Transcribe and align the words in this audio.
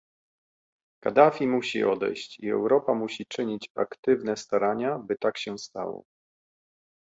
Kaddafi 1.03 1.47
musi 1.47 1.83
odejść 1.83 2.39
i 2.39 2.49
Europa 2.49 2.93
musi 2.93 3.25
czynić 3.25 3.69
aktywne 3.75 4.37
starania, 4.37 4.99
by 4.99 5.15
tak 5.17 5.37
się 5.37 5.57
stało 5.57 6.03